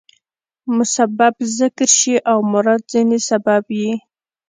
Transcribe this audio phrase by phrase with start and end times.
[0.77, 3.91] مسبب ذکر شي او مراد ځني سبب يي.